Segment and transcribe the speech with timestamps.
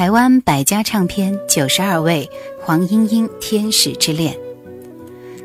[0.00, 2.26] 台湾百家唱片九十二位，
[2.62, 4.34] 黄莺莺《天使之恋》。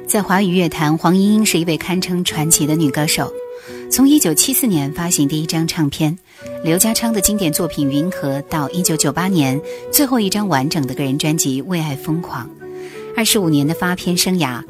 [0.08, 3.30] 在华语乐坛，黄莺莺是一位堪称传奇的女歌手。
[3.92, 6.18] 从一九七四年发行第一张唱片，
[6.64, 9.60] 刘家昌的经典作品《云河》，到一九九八年
[9.92, 12.48] 最后一张完整的个人专辑《为爱疯狂》，
[13.18, 14.64] 二十五年的发片生涯，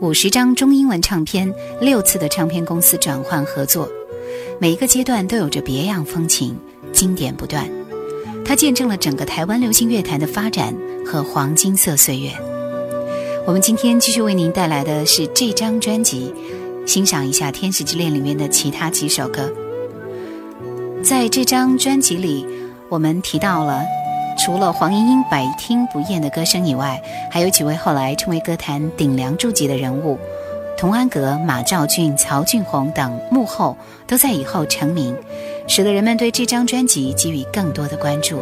[0.00, 3.88] 五十张中英文唱片，六次的唱片公司转换合作，
[4.58, 6.58] 每一个阶段都有着别样风情，
[6.92, 7.64] 经典不断。
[8.50, 10.74] 它见证了整个台湾流行乐坛的发展
[11.06, 12.32] 和黄金色岁月。
[13.46, 16.34] 我们今天继续为您带来的是这张专辑，
[16.84, 19.48] 欣赏一下《天使之恋》里面的其他几首歌。
[21.00, 22.44] 在这张专辑里，
[22.88, 23.84] 我们提到了
[24.36, 30.18] 除了黄莺莺百听不厌的歌声以外，还有几位后来成为歌坛顶梁柱级的人物，
[30.76, 33.76] 童安格、马兆骏、曹俊宏等幕后
[34.08, 35.16] 都在以后成名，
[35.66, 38.40] 使得人们对这张专辑给予更多的关注。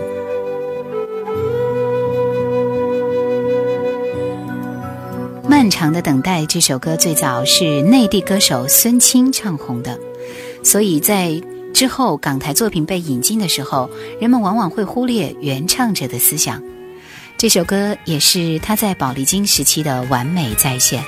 [5.48, 9.98] 漫长的等待这首歌最早是内地歌手孙清唱红的，
[10.62, 16.62] 所以在之后港台作品被引进的时候，人们往往会忽略原唱者的思想。
[17.36, 21.02] 这首歌也是他在宝丽金时期的完美再现。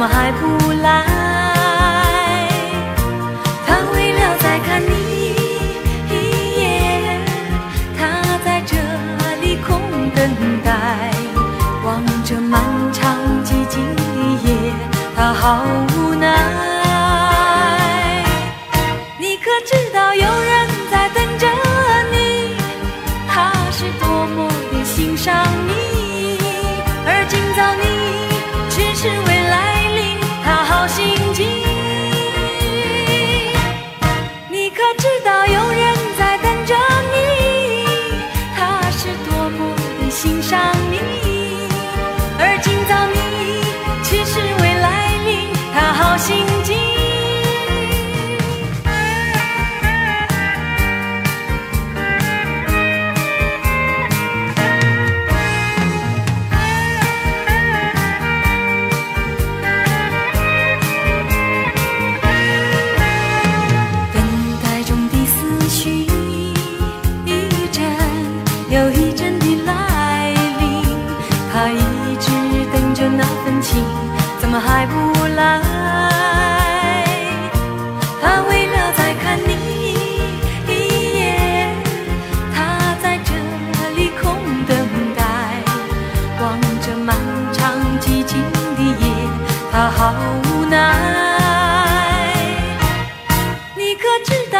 [0.00, 1.09] 么还不来？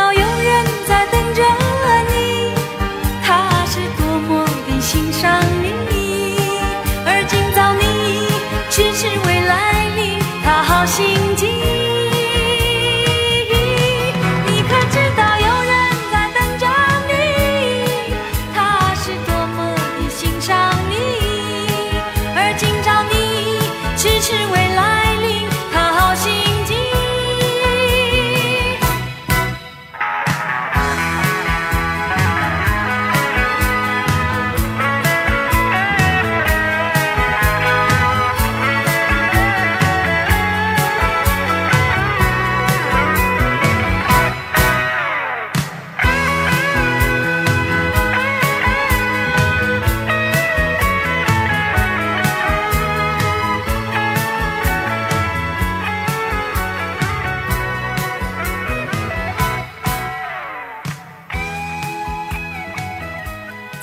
[0.01, 0.30] now You.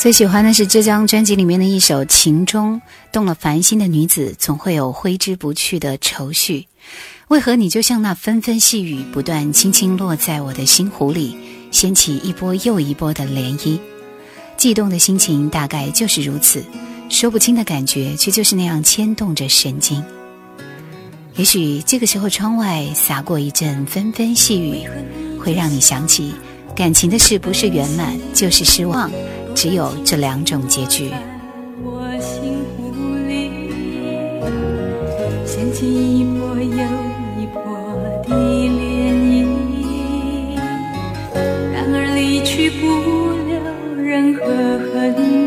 [0.08, 2.82] 最喜欢的是这张专辑里面的一首《情中
[3.12, 6.66] 动了凡心的女子，总会有挥之不去的愁绪。
[7.28, 11.36] 为何你就像那纷纷细雨，不断轻轻落在我的心湖里，
[11.72, 13.78] 掀起一波又一波的涟漪？
[14.56, 16.64] 悸动的心情大概就是如此，
[17.10, 20.02] 说不清的感觉，却就是那样牵动着神经。
[21.36, 24.88] 也许这个时候，窗外洒过一阵纷纷细雨，
[25.38, 26.34] 会让你想起，
[26.74, 29.12] 感情的事不是圆满，就是失望。
[29.60, 31.10] 只有这两种结局，
[31.84, 32.62] 我心，
[35.48, 36.24] 掀起一
[36.60, 36.78] 又
[37.42, 37.48] 一
[38.22, 39.50] 的涟漪。
[41.74, 41.98] 然而
[42.46, 42.86] 去不
[43.48, 43.58] 留
[44.00, 44.46] 任何
[44.94, 45.47] 痕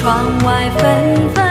[0.00, 1.49] 窗外纷纷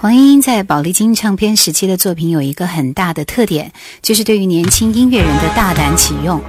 [0.00, 3.70] 黄莺莺在宝丽金唱片时期的作品有一个很大的特点
[4.00, 6.40] 就是对于年轻音乐人的大胆启用。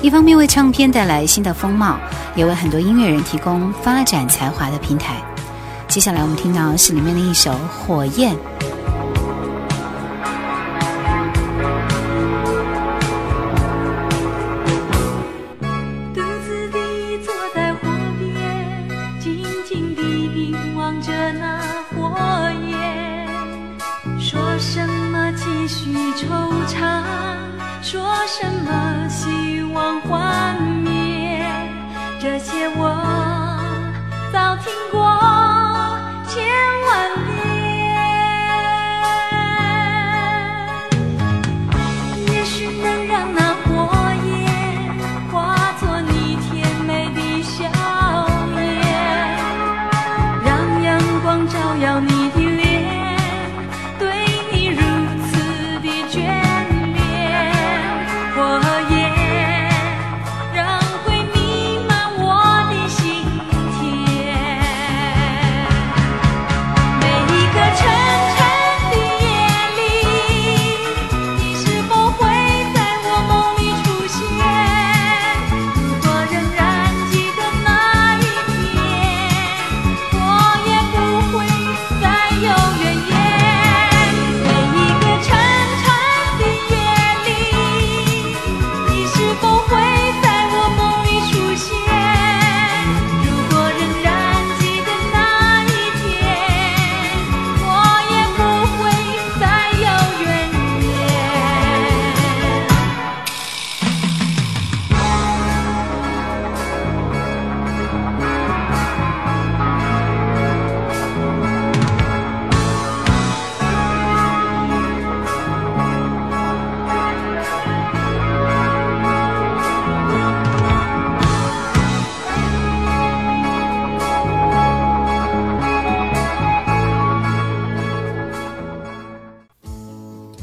[0.00, 1.98] 一方面为唱片带来新的风貌
[2.36, 5.20] 也为很多音乐人提供发展才华的平台。
[5.88, 8.36] 接下来我们听到是里面的一首火焰。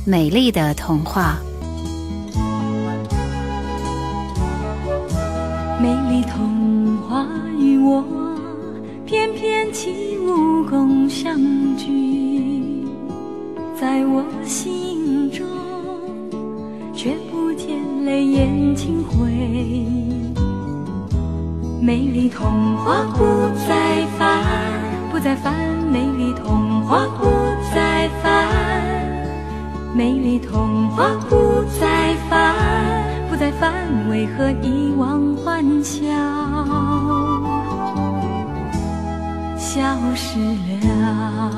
[0.09, 1.37] 美丽的童话。
[5.81, 7.27] 美丽童话
[7.59, 8.01] 与我
[9.05, 11.35] 翩翩起舞共相
[11.75, 12.87] 聚，
[13.77, 15.45] 在我心中
[16.93, 19.27] 却不见泪眼轻回。
[21.81, 23.25] 美丽童话不
[23.67, 24.41] 再烦，
[25.11, 25.53] 不再烦，
[25.91, 27.25] 美丽童话不
[27.75, 28.47] 再烦，
[29.97, 32.53] 美丽童话不再烦。
[33.39, 33.71] 再烦，
[34.09, 36.01] 为何遗忘欢笑，
[39.55, 39.79] 消
[40.15, 40.39] 失
[40.87, 41.53] 了？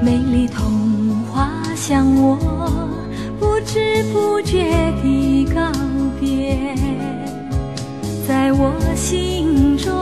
[0.00, 2.38] 美丽童话向我
[3.38, 5.70] 不知不觉地告
[6.18, 6.74] 别，
[8.26, 9.94] 在我心中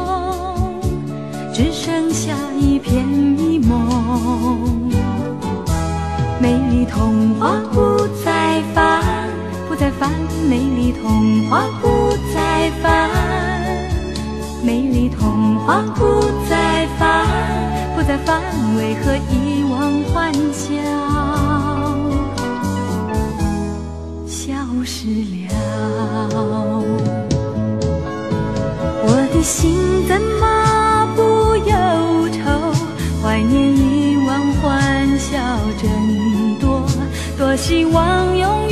[1.57, 4.91] 只剩下一片迷蒙。
[6.39, 9.03] 美丽童话不再烦，
[9.67, 10.11] 不再烦。
[10.51, 13.09] 美丽童话不再烦，
[14.63, 17.27] 美丽童话不再烦，
[17.97, 18.43] 不再烦。
[18.77, 20.77] 为何遗忘欢笑，
[24.27, 24.53] 消
[24.85, 25.07] 失
[25.49, 26.85] 了？
[29.09, 30.76] 我的心怎么？
[33.37, 35.37] 怀念以往欢笑
[35.77, 36.27] 真。
[37.37, 38.66] 多希望永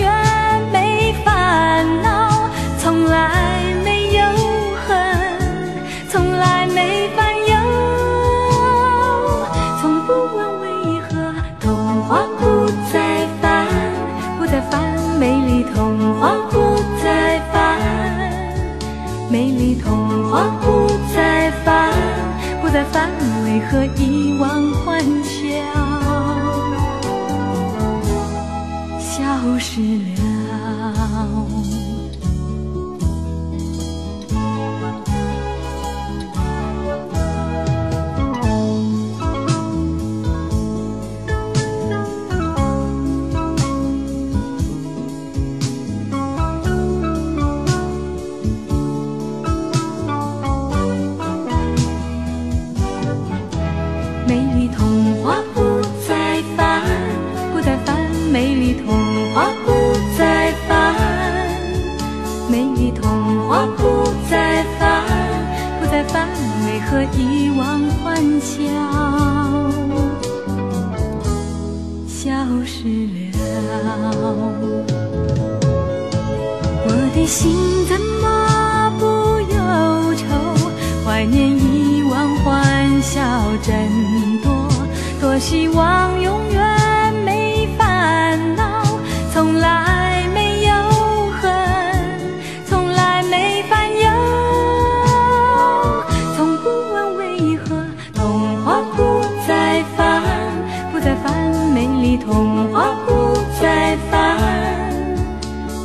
[102.26, 104.38] 童话不再烦，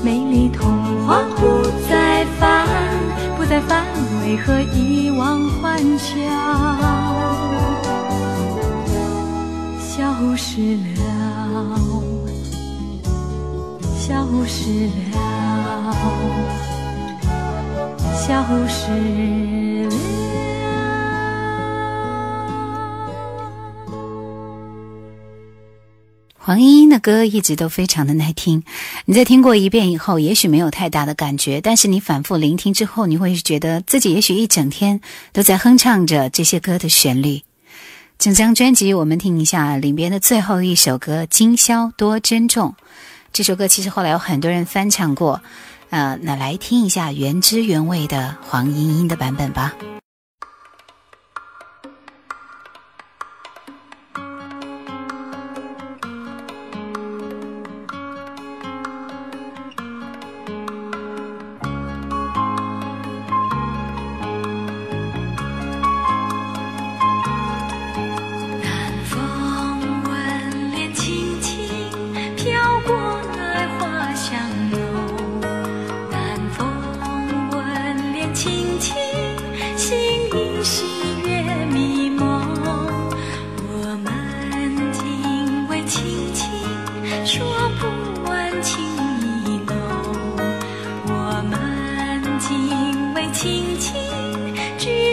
[0.03, 2.65] 美丽童话不再烦，
[3.35, 3.83] 不再烦，
[4.23, 6.15] 为何遗忘欢笑，
[9.79, 11.01] 消失了，
[13.97, 15.17] 消失了，
[18.13, 19.58] 消失了。
[26.49, 28.63] 黄莺莺的歌一直都非常的耐听，
[29.05, 34.99] 你在听过一遍以后，也许没有太大的感觉，但是你反复聆听之后，你会觉得自己也许一整天
[35.31, 37.43] 都在哼唱着这些歌的旋律。
[38.17, 42.69] 整张专辑，我们听一下里边的最后一首歌《今宵多珍重》。
[43.31, 45.39] 这首歌其实后来有很多人翻唱过，
[45.91, 49.75] 呃，那来听一下原汁原味的黄莺莺的版本吧。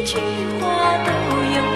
[0.06, 0.16] 句
[0.60, 1.75] 话都有。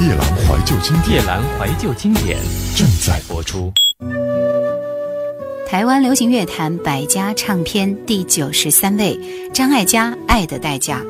[0.00, 2.36] 夜阑怀旧经典，夜阑怀旧经典
[2.76, 3.72] 正在播出。
[5.68, 9.16] 台湾流行乐坛百家唱片第九十三位，
[9.52, 11.00] 张艾嘉《爱的代价》。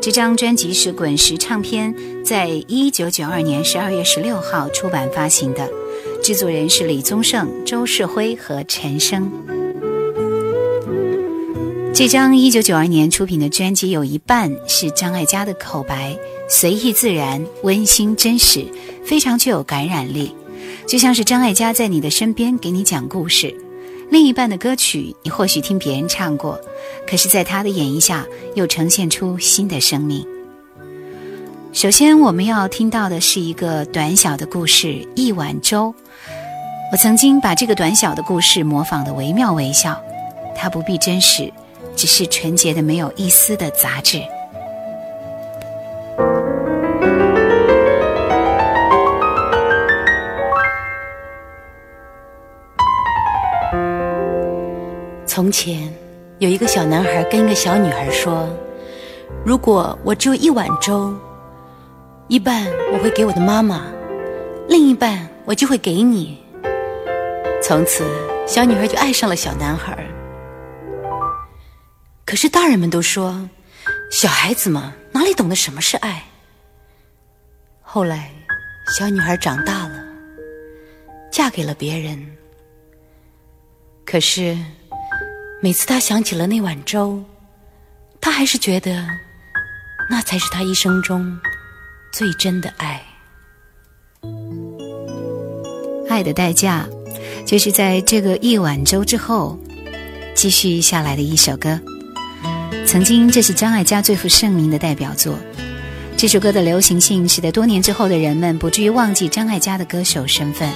[0.00, 1.92] 这张专辑是滚石唱片
[2.24, 5.68] 在一九九二年十二月十六号出版发行的，
[6.22, 9.28] 制作人是李宗盛、周世辉和陈升。
[11.92, 16.16] 这张一九九二年出品的专辑有一半是张艾嘉的口白。
[16.54, 18.66] 随意自然、温馨真实，
[19.06, 20.36] 非常具有感染力，
[20.86, 23.56] 就像是张艾嘉在你的身边给你讲故事。
[24.10, 26.60] 另一半的歌曲，你或许听别人唱过，
[27.08, 30.26] 可是在他的演绎下，又呈现出新的生命。
[31.72, 35.88] 首先，我们要听到的是一个短小的故事《一碗粥》。
[36.92, 39.98] 我曾经把这个短小的故事模仿的惟妙惟肖，
[40.54, 41.50] 它不必真实，
[41.96, 44.22] 只是纯洁的，没有一丝的杂质。
[55.34, 55.90] 从前
[56.40, 58.46] 有一个小男孩跟一个小女孩说
[59.46, 61.18] ：“如果我只有一碗粥，
[62.28, 63.86] 一半我会给我的妈妈，
[64.68, 66.38] 另一半我就会给你。”
[67.64, 68.04] 从此，
[68.46, 70.06] 小女孩就爱上了小男孩。
[72.26, 73.48] 可是大人们都说，
[74.10, 76.22] 小孩子嘛，哪里懂得什么是爱？
[77.80, 78.30] 后来，
[78.98, 80.04] 小女孩长大了，
[81.30, 82.22] 嫁给了别人。
[84.04, 84.54] 可是。
[85.64, 87.22] 每次他想起了那碗粥，
[88.20, 89.06] 他还是觉得
[90.10, 91.38] 那才是他一生中
[92.12, 93.00] 最真的爱。
[96.08, 96.84] 爱的代价，
[97.46, 99.56] 就是在这个一碗粥之后
[100.34, 101.78] 继续下来的一首歌。
[102.84, 105.38] 曾经，这是张艾嘉最负盛名的代表作。
[106.16, 110.68] 这首歌的流行性，使得多年之后的人们不至于忘记张艾嘉的歌手身份。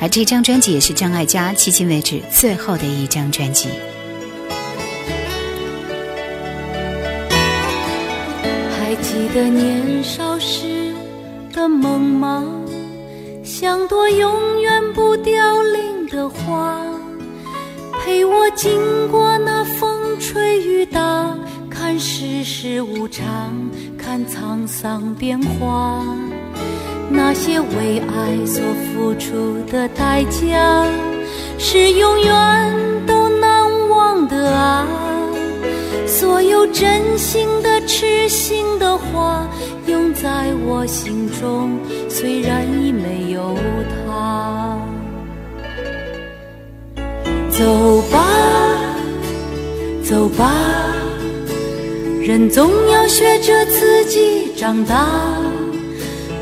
[0.00, 3.68] 而这张专辑也是张艾嘉迄今为止最后的一张专辑。
[8.78, 10.92] 还记得年少时
[11.52, 12.44] 的梦吗？
[13.44, 16.80] 像朵永远不凋零的花，
[18.02, 18.72] 陪我经
[19.08, 21.36] 过那风吹雨打，
[21.68, 23.52] 看世事无常，
[23.98, 26.02] 看沧桑变化。
[27.12, 28.62] 那些为爱所
[28.94, 30.86] 付出的代价，
[31.58, 34.86] 是永远都难忘的啊！
[36.06, 39.46] 所有真心的、痴心的话，
[39.86, 43.56] 永在我心中，虽然已没有
[44.06, 44.78] 他。
[47.50, 48.24] 走吧，
[50.02, 50.52] 走吧，
[52.22, 55.06] 人总要学着自己长大。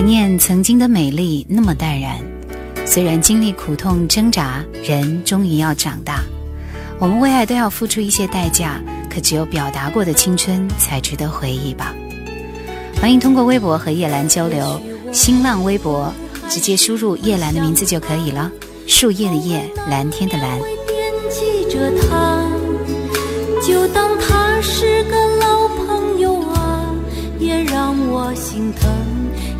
[0.00, 2.16] 怀念曾经的美丽，那么淡然。
[2.86, 6.22] 虽然经历苦痛挣扎，人终于要长大。
[6.98, 11.94] 我们为爱都要付出一些代价，可只有表达过的青春才值得回忆吧。
[12.98, 14.80] 欢迎通过微博和叶兰交流，
[15.12, 16.10] 新浪微博
[16.48, 18.50] 直接输入叶兰的名字就可以了。
[18.86, 20.58] 树叶的叶，蓝天的蓝。
[23.62, 26.86] 就当他是个老朋友啊，
[27.38, 28.90] 也让我心疼。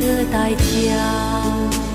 [0.00, 1.87] 的代价。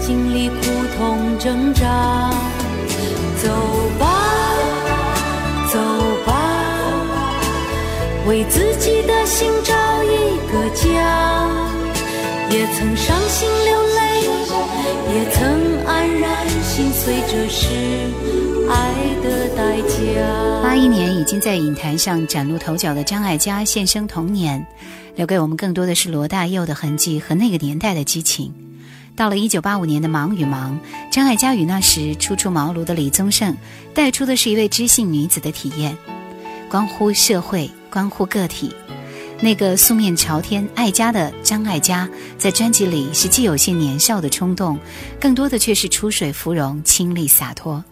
[0.00, 0.56] 经历苦
[0.96, 2.30] 痛挣扎。
[3.42, 3.48] 走
[3.98, 4.06] 吧，
[5.72, 5.78] 走
[6.24, 6.32] 吧，
[8.26, 11.48] 为自己的心找一个家。
[12.48, 14.22] 也曾伤心流泪，
[15.12, 17.66] 也曾黯然心碎，这是
[18.70, 20.62] 爱的代价。
[20.62, 24.64] 八一年已经在影坛上崭露头角的张艾嘉现身童年，
[25.16, 28.54] 留给我们更多的是罗大佑的痕迹和那个年代的激情。
[29.16, 30.78] 到了一九八五年的《忙与忙》，
[31.10, 33.56] 张艾嘉与那时初出茅庐的李宗盛
[33.94, 35.96] 带出的是一位知性女子的体验，
[36.68, 38.72] 关乎社会，关乎个体。
[39.40, 44.78] 那个素面朝天、爱家的张艾嘉，在专辑里是既有些年少的冲动，
[45.18, 47.82] 更多的却是出水芙蓉、清丽洒脱。